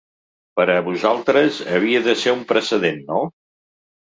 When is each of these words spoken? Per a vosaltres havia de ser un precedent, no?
Per 0.59 0.63
a 0.75 0.77
vosaltres 0.87 1.59
havia 1.75 2.01
de 2.09 2.15
ser 2.25 2.35
un 2.39 2.43
precedent, 2.53 2.99
no? 3.13 3.21